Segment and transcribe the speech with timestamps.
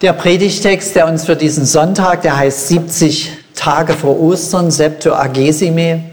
[0.00, 6.04] Der Predigtext, der uns für diesen Sonntag, der heißt 70 Tage vor Ostern, Septuagesime,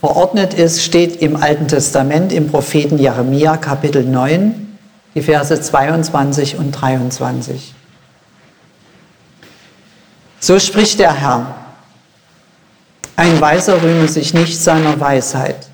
[0.00, 4.78] verordnet ist, steht im Alten Testament im Propheten Jeremia Kapitel 9,
[5.14, 7.74] die Verse 22 und 23.
[10.38, 11.56] So spricht der Herr.
[13.16, 15.66] Ein Weiser rühme sich nicht seiner Weisheit.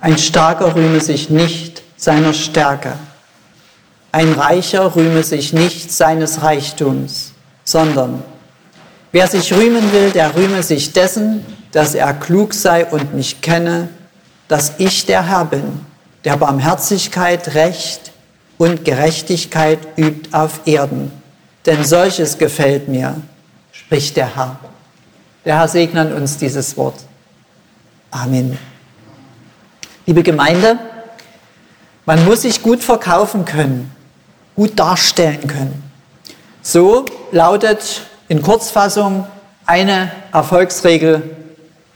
[0.00, 2.92] Ein Starker rühme sich nicht seiner Stärke.
[4.16, 7.32] Ein Reicher rühme sich nicht seines Reichtums,
[7.64, 8.22] sondern
[9.12, 13.90] wer sich rühmen will, der rühme sich dessen, dass er klug sei und mich kenne,
[14.48, 15.82] dass ich der Herr bin,
[16.24, 18.10] der Barmherzigkeit, Recht
[18.56, 21.12] und Gerechtigkeit übt auf Erden.
[21.66, 23.16] Denn solches gefällt mir,
[23.70, 24.58] spricht der Herr.
[25.44, 27.00] Der Herr segne uns dieses Wort.
[28.10, 28.56] Amen.
[30.06, 30.78] Liebe Gemeinde,
[32.06, 33.94] man muss sich gut verkaufen können
[34.56, 35.82] gut darstellen können.
[36.62, 39.26] So lautet in Kurzfassung
[39.66, 41.36] eine Erfolgsregel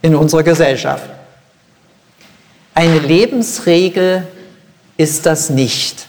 [0.02, 1.04] in unserer Gesellschaft.
[2.74, 4.26] Eine Lebensregel
[4.96, 6.06] ist das nicht.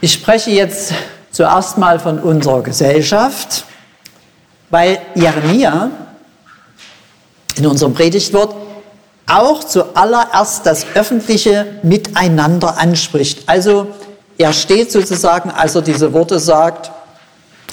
[0.00, 0.92] Ich spreche jetzt
[1.30, 3.64] zuerst mal von unserer Gesellschaft,
[4.70, 5.90] weil Jeremia
[7.56, 8.65] in unserem Predigtwort
[9.26, 13.48] auch zuallererst das öffentliche Miteinander anspricht.
[13.48, 13.88] Also
[14.38, 16.92] er steht sozusagen, als er diese Worte sagt,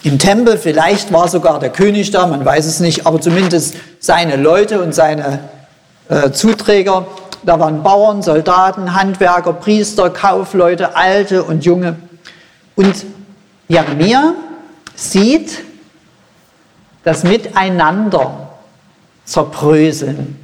[0.04, 4.36] im Tempel, vielleicht war sogar der König da, man weiß es nicht, aber zumindest seine
[4.36, 5.40] Leute und seine
[6.10, 7.06] äh, Zuträger,
[7.44, 11.96] da waren Bauern, Soldaten, Handwerker, Priester, Kaufleute, Alte und Junge.
[12.76, 13.06] Und
[13.70, 14.34] Jeremia
[14.96, 15.64] sieht
[17.04, 18.50] das Miteinander
[19.26, 20.43] zerbröseln.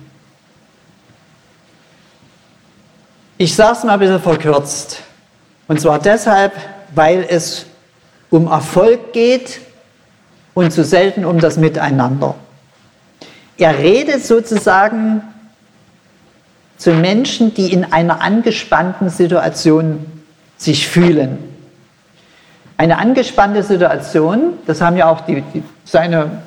[3.42, 5.02] Ich sage es mal ein bisschen verkürzt.
[5.70, 6.52] Und zwar deshalb,
[6.94, 7.68] weil es
[8.30, 9.62] um Erfolg geht
[10.54, 12.36] und zu selten um das Miteinander.
[13.58, 15.22] Er redet sozusagen
[16.78, 20.06] zu Menschen, die in einer angespannten Situation
[20.58, 21.38] sich fühlen.
[22.76, 26.42] Eine angespannte Situation, das haben ja auch die, die, seine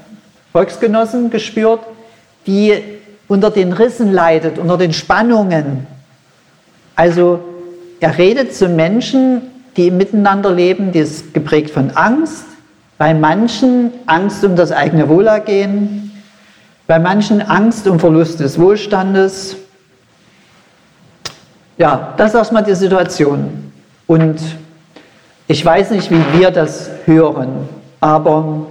[0.53, 1.81] Volksgenossen gespürt,
[2.47, 2.83] die
[3.29, 5.87] unter den Rissen leidet, unter den Spannungen,
[6.95, 7.41] also
[8.01, 9.43] er redet zu Menschen,
[9.77, 12.45] die Miteinander leben, die ist geprägt von Angst,
[12.99, 16.13] bei manchen Angst um das eigene Wohlergehen,
[16.87, 19.57] bei manchen Angst um Verlust des Wohlstandes.
[21.79, 23.73] Ja, das ist erstmal die Situation.
[24.07, 24.41] Und
[25.47, 27.69] ich weiß nicht, wie wir das hören,
[28.01, 28.67] aber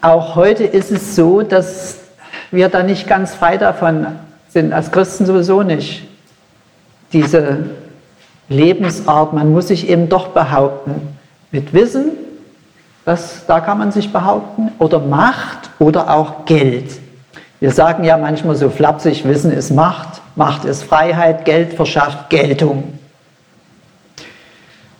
[0.00, 1.98] auch heute ist es so, dass
[2.50, 4.06] wir da nicht ganz frei davon
[4.48, 6.06] sind als Christen sowieso nicht.
[7.12, 7.70] Diese
[8.48, 11.16] Lebensart, man muss sich eben doch behaupten.
[11.50, 12.10] Mit Wissen,
[13.04, 16.98] das, da kann man sich behaupten, oder Macht oder auch Geld.
[17.60, 22.84] Wir sagen ja manchmal so flapsig, Wissen ist Macht, Macht ist Freiheit, Geld verschafft Geltung.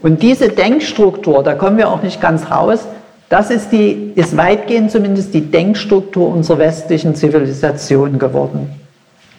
[0.00, 2.80] Und diese Denkstruktur, da kommen wir auch nicht ganz raus,
[3.28, 8.70] das ist, die, ist weitgehend zumindest die Denkstruktur unserer westlichen Zivilisation geworden.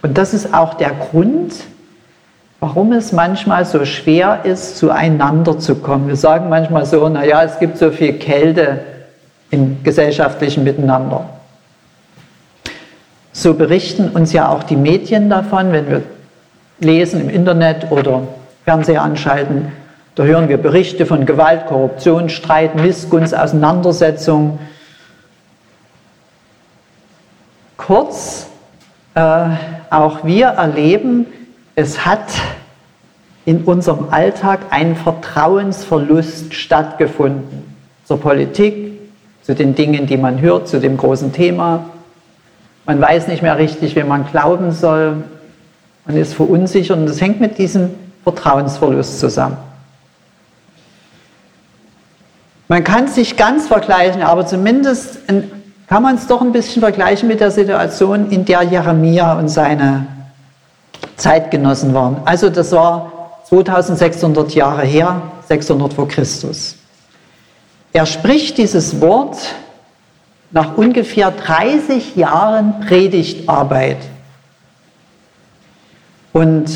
[0.02, 1.54] Und das ist auch der Grund,
[2.60, 6.08] warum es manchmal so schwer ist, zueinander zu kommen.
[6.08, 8.82] Wir sagen manchmal so, naja, es gibt so viel Kälte
[9.52, 11.30] im gesellschaftlichen Miteinander.
[13.32, 16.04] So berichten uns ja auch die Medien davon, wenn wir
[16.80, 18.24] lesen im Internet oder
[18.66, 19.72] Fernseher anschalten,
[20.16, 24.60] da hören wir Berichte von Gewalt, Korruption, Streit, Missgunst, Auseinandersetzung.
[27.78, 28.48] Kurz,
[29.16, 29.46] äh,
[29.90, 31.26] auch wir erleben,
[31.76, 32.30] es hat
[33.46, 37.64] in unserem Alltag ein Vertrauensverlust stattgefunden
[38.06, 39.00] zur Politik,
[39.44, 41.86] zu den Dingen, die man hört, zu dem großen Thema.
[42.86, 45.24] Man weiß nicht mehr richtig, wem man glauben soll.
[46.06, 47.92] Man ist verunsichert und das hängt mit diesem
[48.24, 49.58] Vertrauensverlust zusammen.
[52.68, 55.20] Man kann es nicht ganz vergleichen, aber zumindest
[55.90, 60.06] kann man es doch ein bisschen vergleichen mit der Situation, in der Jeremia und seine
[61.16, 62.18] Zeitgenossen waren.
[62.26, 66.76] Also das war 2600 Jahre her, 600 vor Christus.
[67.92, 69.36] Er spricht dieses Wort
[70.52, 73.98] nach ungefähr 30 Jahren Predigtarbeit.
[76.34, 76.70] Und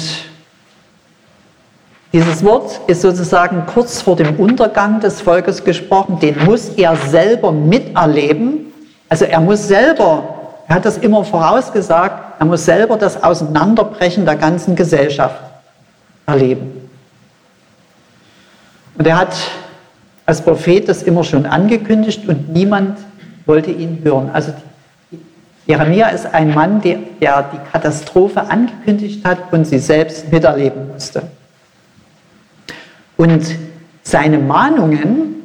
[2.11, 7.51] dieses Wort ist sozusagen kurz vor dem Untergang des Volkes gesprochen, den muss er selber
[7.51, 8.72] miterleben
[9.13, 10.23] also er muss selber,
[10.67, 15.35] er hat das immer vorausgesagt, er muss selber das Auseinanderbrechen der ganzen Gesellschaft
[16.25, 16.89] erleben.
[18.97, 19.35] Und er hat
[20.25, 22.97] als Prophet das immer schon angekündigt und niemand
[23.45, 24.31] wollte ihn hören.
[24.33, 24.51] Also
[25.67, 31.21] Jeremia ist ein Mann, der, der die Katastrophe angekündigt hat und sie selbst miterleben musste.
[33.17, 33.45] Und
[34.01, 35.35] seine Mahnungen,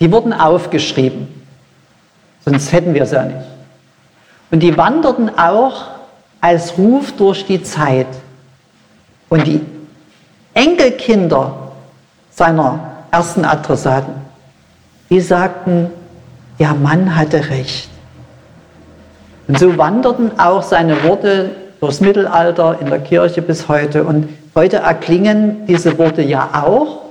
[0.00, 1.43] die wurden aufgeschrieben,
[2.44, 3.46] sonst hätten wir es ja nicht.
[4.50, 5.88] Und die wanderten auch
[6.40, 8.06] als Ruf durch die Zeit.
[9.28, 9.60] Und die
[10.52, 11.72] Enkelkinder
[12.30, 12.78] seiner
[13.10, 14.14] ersten Adressaten,
[15.10, 15.90] die sagten,
[16.58, 17.88] der Mann hatte recht.
[19.48, 21.50] Und so wanderten auch seine Worte
[21.80, 24.04] durchs Mittelalter in der Kirche bis heute.
[24.04, 27.02] Und heute erklingen diese Worte ja auch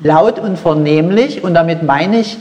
[0.00, 1.44] laut und vernehmlich.
[1.44, 2.38] Und damit meine ich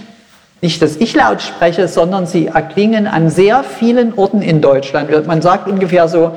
[0.64, 5.28] nicht, dass ich laut spreche, sondern sie erklingen an sehr vielen Orten in Deutschland.
[5.28, 6.32] Man sagt ungefähr so,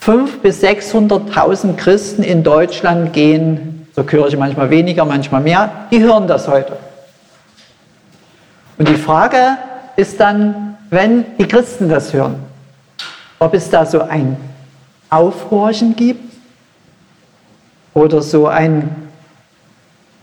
[0.00, 5.68] 500.000 bis 600.000 Christen in Deutschland gehen zur Kirche, manchmal weniger, manchmal mehr.
[5.90, 6.76] Die hören das heute.
[8.78, 9.58] Und die Frage
[9.96, 12.36] ist dann, wenn die Christen das hören,
[13.40, 14.36] ob es da so ein
[15.10, 16.32] Aufhorchen gibt
[17.94, 19.03] oder so ein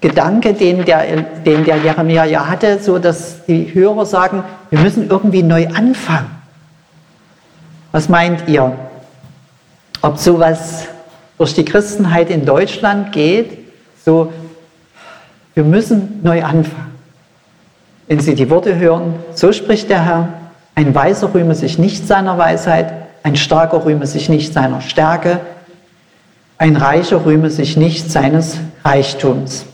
[0.01, 1.05] Gedanke, den der,
[1.45, 6.31] den der Jeremia ja hatte, so dass die Hörer sagen, wir müssen irgendwie neu anfangen.
[7.91, 8.75] Was meint ihr?
[10.01, 10.87] Ob sowas
[11.37, 13.59] durch die Christenheit in Deutschland geht,
[14.03, 14.33] so,
[15.53, 16.91] wir müssen neu anfangen.
[18.07, 20.29] Wenn Sie die Worte hören, so spricht der Herr,
[20.73, 22.91] ein Weiser rühme sich nicht seiner Weisheit,
[23.23, 25.39] ein Starker rühme sich nicht seiner Stärke,
[26.57, 29.65] ein Reicher rühme sich nicht seines Reichtums.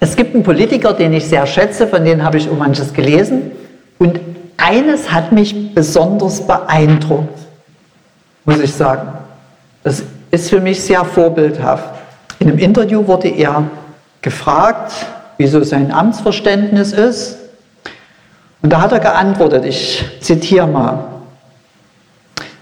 [0.00, 3.50] Es gibt einen Politiker, den ich sehr schätze, von dem habe ich um manches gelesen.
[3.98, 4.20] Und
[4.56, 7.38] eines hat mich besonders beeindruckt,
[8.44, 9.12] muss ich sagen.
[9.82, 11.94] Das ist für mich sehr vorbildhaft.
[12.38, 13.64] In einem Interview wurde er
[14.22, 14.92] gefragt,
[15.36, 17.38] wieso sein Amtsverständnis ist.
[18.62, 21.04] Und da hat er geantwortet, ich zitiere mal,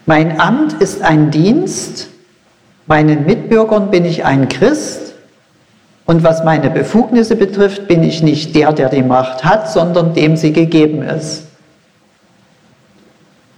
[0.04, 2.08] mein Amt ist ein Dienst,
[2.86, 5.15] meinen Mitbürgern bin ich ein Christ
[6.06, 10.36] und was meine Befugnisse betrifft, bin ich nicht der, der die Macht hat, sondern dem
[10.36, 11.46] sie gegeben ist.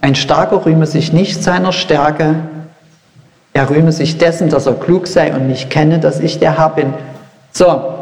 [0.01, 2.35] Ein Starker rühme sich nicht seiner Stärke,
[3.53, 6.69] er rühme sich dessen, dass er klug sei und mich kenne, dass ich der Herr
[6.69, 6.93] bin.
[7.51, 7.99] So,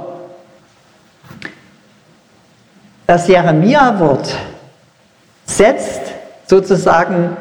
[3.08, 4.36] Das Jeremia-Wort
[5.46, 6.02] setzt
[6.46, 7.38] sozusagen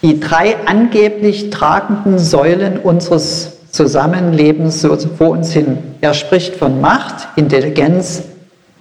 [0.00, 5.78] die drei angeblich tragenden Säulen unseres Zusammenlebens so vor uns hin.
[6.02, 8.22] Er spricht von Macht, Intelligenz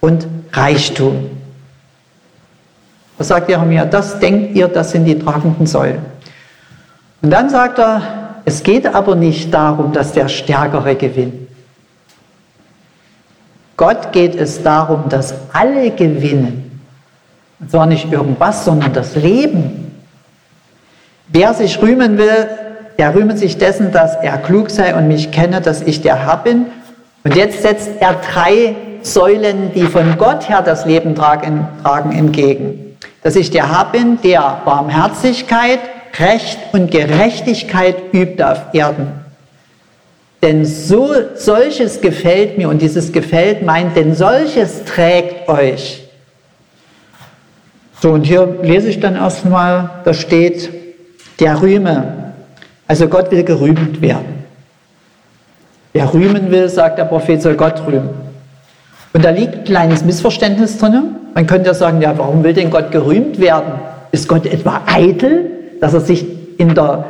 [0.02, 1.30] und Reichtum.
[3.18, 6.02] Da sagt Jeremia, das denkt ihr, das sind die tragenden Säulen.
[7.22, 8.02] Und dann sagt er,
[8.44, 11.48] es geht aber nicht darum, dass der Stärkere gewinnt.
[13.78, 16.82] Gott geht es darum, dass alle gewinnen.
[17.60, 20.02] Und zwar nicht irgendwas, sondern das Leben.
[21.28, 22.48] Wer sich rühmen will,
[22.98, 26.38] der rühme sich dessen, dass er klug sei und mich kenne, dass ich der Herr
[26.38, 26.68] bin.
[27.24, 32.98] Und jetzt setzt er drei Säulen, die von Gott her das Leben tragen, tragen entgegen.
[33.24, 35.80] Dass ich der Herr bin, der Barmherzigkeit,
[36.20, 39.08] Recht und Gerechtigkeit übt auf Erden.
[40.42, 46.04] Denn so, solches gefällt mir und dieses gefällt meint, denn solches trägt euch.
[48.02, 50.72] So, und hier lese ich dann erstmal, da steht,
[51.40, 52.31] der Rühme.
[52.92, 54.44] Also Gott will gerühmt werden.
[55.94, 58.10] Wer rühmen will, sagt der Prophet, soll Gott rühmen.
[59.14, 61.16] Und da liegt ein kleines Missverständnis drin.
[61.34, 63.80] Man könnte ja sagen, ja, warum will denn Gott gerühmt werden?
[64.12, 66.26] Ist Gott etwa eitel, dass er sich
[66.60, 67.06] der,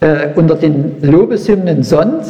[0.00, 2.24] äh, unter den Lobeshymnen sonnt?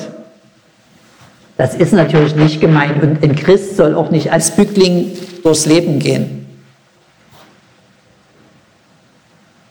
[1.56, 5.12] Das ist natürlich nicht gemeint und ein Christ soll auch nicht als Bückling
[5.42, 6.46] durchs Leben gehen.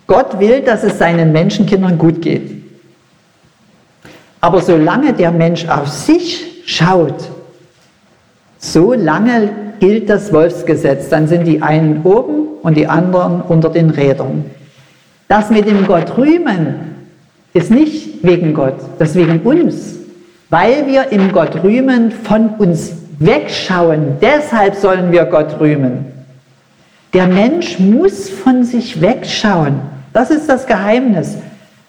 [0.07, 2.52] Gott will, dass es seinen Menschenkindern gut geht.
[4.43, 7.29] Aber solange der Mensch auf sich schaut,
[8.57, 11.07] solange gilt das Wolfsgesetz.
[11.07, 14.51] Dann sind die einen oben und die anderen unter den Rädern.
[15.29, 16.75] Das mit dem Gott rühmen
[17.53, 20.03] ist nicht wegen Gott, das ist wegen uns
[20.53, 24.17] weil wir im Gott rühmen, von uns wegschauen.
[24.21, 26.05] Deshalb sollen wir Gott rühmen.
[27.11, 29.79] Der Mensch muss von sich wegschauen.
[30.13, 31.37] Das ist das Geheimnis.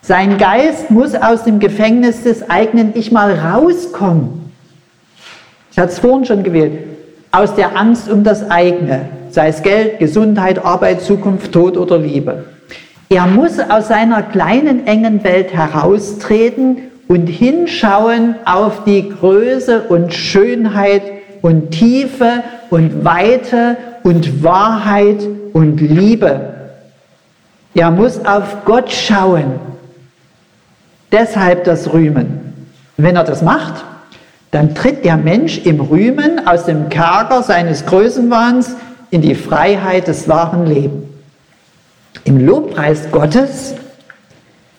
[0.06, 4.52] Sein Geist muss aus dem Gefängnis des eigenen Ich mal rauskommen.
[5.72, 6.72] Ich hatte es vorhin schon gewählt.
[7.32, 12.44] Aus der Angst um das eigene, sei es Geld, Gesundheit, Arbeit, Zukunft, Tod oder Liebe.
[13.08, 16.76] Er muss aus seiner kleinen, engen Welt heraustreten
[17.08, 21.02] und hinschauen auf die Größe und Schönheit
[21.40, 26.40] und Tiefe und Weite und Wahrheit und Liebe.
[27.74, 29.73] Er muss auf Gott schauen.
[31.14, 32.40] Deshalb das Rühmen.
[32.96, 33.84] Wenn er das macht,
[34.50, 38.74] dann tritt der Mensch im Rühmen aus dem Kerker seines Größenwahns
[39.10, 41.04] in die Freiheit des wahren Lebens.
[42.24, 43.74] Im Lobpreis Gottes,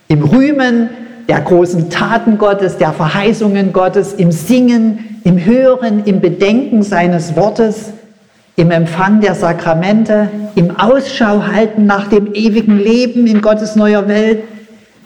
[0.10, 0.89] im Rühmen
[1.30, 7.94] der großen Taten Gottes, der Verheißungen Gottes, im Singen, im Hören, im Bedenken seines Wortes,
[8.58, 14.44] im Empfang der Sakramente, im Ausschau halten nach dem ewigen Leben in Gottes neuer Welt,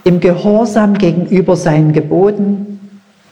[0.10, 2.80] im Gehorsam gegenüber seinen Geboten,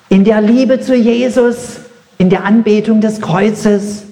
[0.10, 1.80] in der Liebe zu Jesus,
[2.20, 4.04] in der Anbetung des Kreuzes.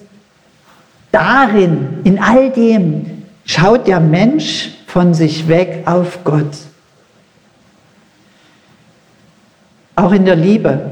[1.12, 6.58] Darin, in all dem, schaut der Mensch von sich weg auf Gott.
[9.96, 10.90] Auch in der Liebe,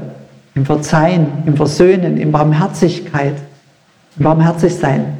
[0.54, 3.34] im Verzeihen, im Versöhnen, in Barmherzigkeit,
[4.16, 5.18] im Barmherzigsein.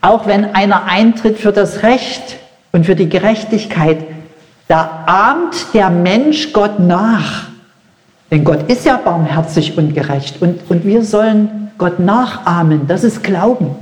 [0.00, 2.36] Auch wenn einer eintritt für das Recht
[2.70, 3.98] und für die Gerechtigkeit,
[4.68, 7.48] da ahmt der Mensch Gott nach.
[8.30, 12.86] Denn Gott ist ja barmherzig und gerecht und, und wir sollen Gott nachahmen.
[12.86, 13.74] Das ist Glauben.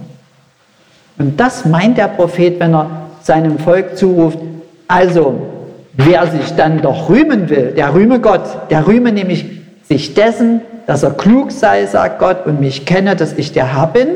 [1.19, 2.89] Und das meint der Prophet, wenn er
[3.23, 4.39] seinem Volk zuruft.
[4.87, 5.57] Also,
[5.97, 9.47] Wer sich dann doch rühmen will, der rühme Gott, der rühme nämlich
[9.89, 13.87] sich dessen, dass er klug sei, sagt Gott, und mich kenne, dass ich der Herr
[13.87, 14.09] bin,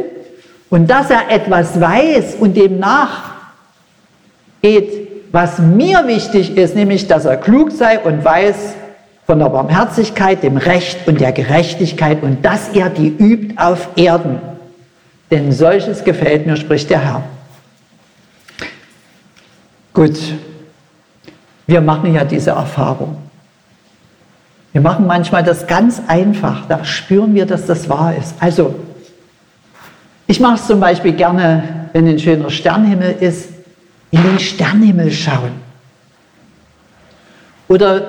[0.69, 3.31] und dass er etwas weiß und dem nachgeht,
[5.33, 8.75] was mir wichtig ist, nämlich, dass er klug sei und weiß
[9.27, 14.41] von der Barmherzigkeit, dem Recht und der Gerechtigkeit und dass er die übt auf Erden.
[15.31, 17.23] Denn solches gefällt mir, spricht der Herr.
[19.93, 20.19] Gut,
[21.67, 23.17] wir machen ja diese Erfahrung.
[24.73, 28.35] Wir machen manchmal das ganz einfach, da spüren wir, dass das wahr ist.
[28.41, 28.75] Also,
[30.27, 33.50] ich mache es zum Beispiel gerne, wenn ein schöner Sternhimmel ist,
[34.11, 35.52] in den Sternhimmel schauen.
[37.69, 38.02] Oder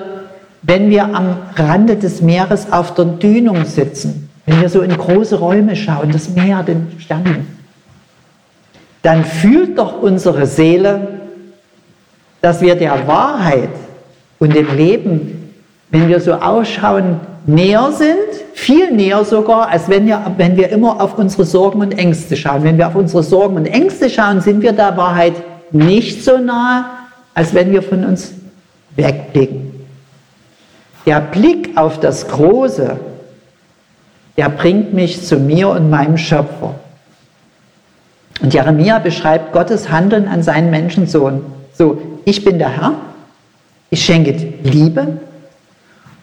[0.63, 5.37] wenn wir am Rande des Meeres auf der Dünung sitzen, wenn wir so in große
[5.37, 7.45] Räume schauen, das Meer, den Sternhimmel,
[9.03, 11.07] dann fühlt doch unsere Seele,
[12.41, 13.69] dass wir der Wahrheit
[14.39, 15.53] und dem Leben,
[15.89, 18.17] wenn wir so ausschauen, näher sind,
[18.53, 22.63] viel näher sogar, als wenn wir, wenn wir immer auf unsere Sorgen und Ängste schauen.
[22.63, 25.33] Wenn wir auf unsere Sorgen und Ängste schauen, sind wir der Wahrheit
[25.71, 26.85] nicht so nahe,
[27.33, 28.33] als wenn wir von uns
[28.95, 29.71] wegblicken.
[31.05, 32.99] Der Blick auf das Große,
[34.37, 36.75] der bringt mich zu mir und meinem Schöpfer.
[38.41, 42.93] Und Jeremia beschreibt Gottes Handeln an seinen Menschensohn so ich bin der Herr,
[43.89, 44.31] ich schenke
[44.63, 45.19] Liebe.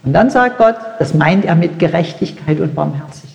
[0.05, 3.28] Und dann sagt Gott, das meint er mit Gerechtigkeit und Barmherzigkeit.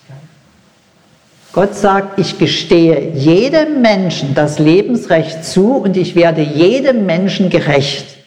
[1.53, 8.17] Gott sagt, ich gestehe jedem Menschen das Lebensrecht zu und ich werde jedem Menschen gerecht.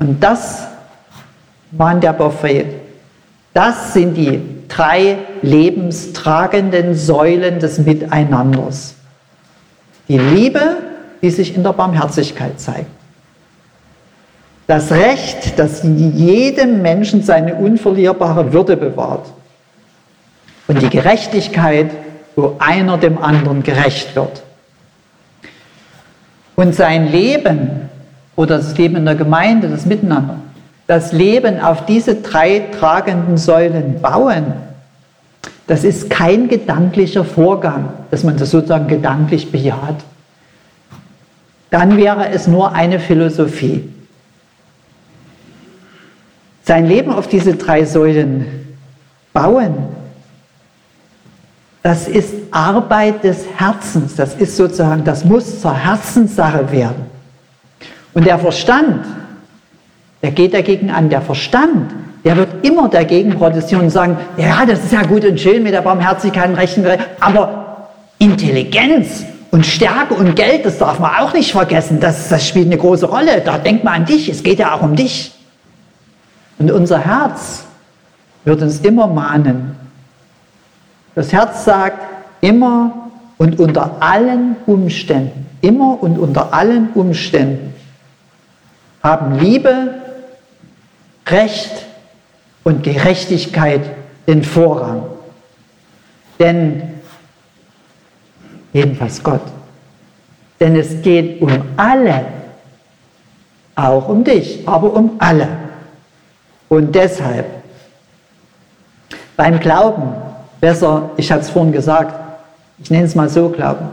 [0.00, 0.64] Und das
[1.70, 2.66] mahnt der Prophet.
[3.54, 8.94] Das sind die drei lebenstragenden Säulen des Miteinanders.
[10.08, 10.78] Die Liebe,
[11.22, 12.90] die sich in der Barmherzigkeit zeigt.
[14.66, 19.26] Das Recht, das jedem Menschen seine unverlierbare Würde bewahrt.
[20.74, 21.90] Und die Gerechtigkeit,
[22.36, 24.42] wo einer dem anderen gerecht wird.
[26.56, 27.88] Und sein Leben
[28.36, 30.38] oder das Leben in der Gemeinde, das Miteinander,
[30.86, 34.54] das Leben auf diese drei tragenden Säulen bauen,
[35.66, 39.96] das ist kein gedanklicher Vorgang, dass man das sozusagen gedanklich bejaht
[41.72, 43.88] dann wäre es nur eine Philosophie.
[46.64, 48.76] Sein Leben auf diese drei Säulen
[49.32, 49.86] bauen,
[51.82, 57.06] das ist Arbeit des Herzens, das ist sozusagen, das muss zur Herzenssache werden.
[58.14, 59.04] Und der Verstand,
[60.22, 61.08] der geht dagegen an.
[61.08, 61.92] Der Verstand,
[62.24, 65.72] der wird immer dagegen protestieren und sagen, ja, das ist ja gut und schön mit
[65.72, 66.86] der Barmherzigkeit und Rechten,
[67.18, 72.66] aber Intelligenz, und Stärke und Geld, das darf man auch nicht vergessen, das, das spielt
[72.66, 73.42] eine große Rolle.
[73.44, 75.32] Da denkt man an dich, es geht ja auch um dich.
[76.58, 77.64] Und unser Herz
[78.44, 79.76] wird uns immer mahnen.
[81.14, 81.98] Das Herz sagt
[82.40, 87.74] immer und unter allen Umständen, immer und unter allen Umständen
[89.02, 89.94] haben Liebe,
[91.26, 91.86] Recht
[92.64, 93.82] und Gerechtigkeit
[94.26, 95.04] den Vorrang.
[96.38, 96.82] Denn
[98.72, 99.42] jedenfalls Gott.
[100.60, 102.24] Denn es geht um alle,
[103.74, 105.48] auch um dich, aber um alle.
[106.68, 107.46] Und deshalb,
[109.36, 110.31] beim Glauben,
[110.62, 112.14] besser, ich hatte es vorhin gesagt,
[112.78, 113.88] ich nenne es mal so Glauben,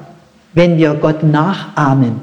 [0.54, 2.22] wenn wir Gott nachahmen,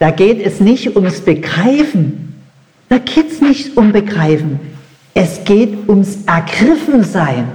[0.00, 2.42] da geht es nicht ums Begreifen,
[2.88, 4.58] da geht es nicht um Begreifen,
[5.14, 7.48] es geht ums Ergriffensein,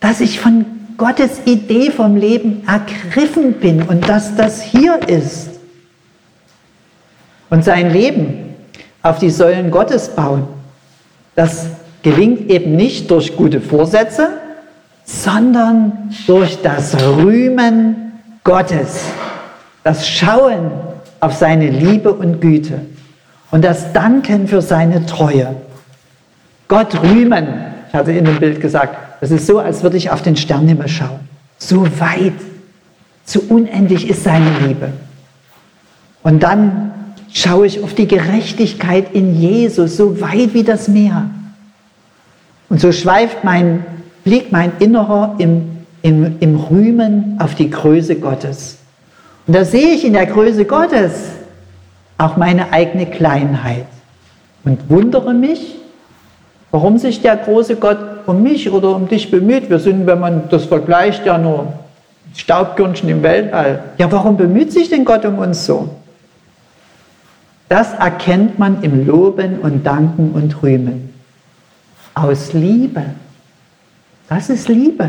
[0.00, 0.66] dass ich von
[0.96, 5.48] Gottes Idee vom Leben ergriffen bin und dass das hier ist.
[7.50, 8.56] Und sein Leben
[9.02, 10.48] auf die Säulen Gottes bauen,
[11.36, 11.66] das
[12.02, 14.28] gelingt eben nicht durch gute Vorsätze,
[15.04, 18.12] sondern durch das Rühmen
[18.44, 19.04] Gottes,
[19.84, 20.70] das Schauen
[21.20, 22.80] auf seine Liebe und Güte
[23.50, 25.54] und das Danken für seine Treue.
[26.68, 27.46] Gott rühmen,
[27.88, 30.88] ich hatte in dem Bild gesagt, das ist so, als würde ich auf den Sternenhimmel
[30.88, 31.20] schauen.
[31.58, 32.32] So weit,
[33.24, 34.92] so unendlich ist seine Liebe.
[36.22, 36.92] Und dann
[37.32, 41.28] schaue ich auf die Gerechtigkeit in Jesus, so weit wie das Meer.
[42.70, 43.84] Und so schweift mein
[44.24, 48.78] Blick, mein Innerer im, im, im Rühmen auf die Größe Gottes.
[49.46, 51.32] Und da sehe ich in der Größe Gottes
[52.16, 53.86] auch meine eigene Kleinheit
[54.64, 55.76] und wundere mich,
[56.70, 59.68] warum sich der große Gott um mich oder um dich bemüht.
[59.68, 61.72] Wir sind, wenn man das vergleicht, ja nur
[62.36, 63.82] Staubkörnchen im Weltall.
[63.98, 65.88] Ja, warum bemüht sich denn Gott um uns so?
[67.68, 71.10] Das erkennt man im Loben und Danken und Rühmen.
[72.20, 73.02] Aus Liebe.
[74.28, 75.08] Das ist Liebe.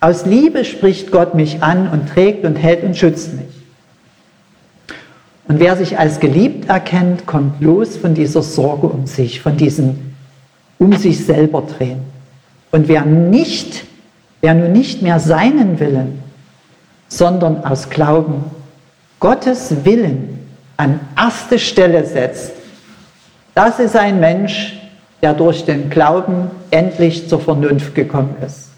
[0.00, 3.46] Aus Liebe spricht Gott mich an und trägt und hält und schützt mich.
[5.48, 10.12] Und wer sich als geliebt erkennt, kommt los von dieser Sorge um sich, von diesem
[10.78, 12.00] um sich selber drehen.
[12.72, 13.84] Und wer nicht,
[14.42, 16.22] wer nun nicht mehr seinen Willen,
[17.08, 18.44] sondern aus Glauben
[19.18, 20.38] Gottes Willen
[20.76, 22.52] an erste Stelle setzt,
[23.54, 24.77] das ist ein Mensch,
[25.22, 28.68] der durch den Glauben endlich zur Vernunft gekommen ist.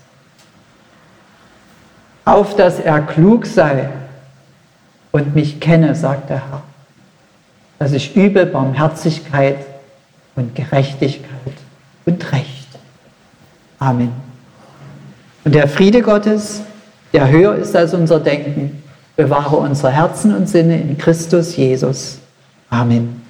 [2.24, 3.88] Auf dass er klug sei
[5.12, 6.62] und mich kenne, sagt der Herr,
[7.78, 9.58] dass ich übe Barmherzigkeit
[10.36, 11.54] und Gerechtigkeit
[12.06, 12.68] und Recht.
[13.78, 14.12] Amen.
[15.44, 16.62] Und der Friede Gottes,
[17.12, 18.82] der höher ist als unser Denken,
[19.16, 22.18] bewahre unsere Herzen und Sinne in Christus Jesus.
[22.68, 23.22] Amen.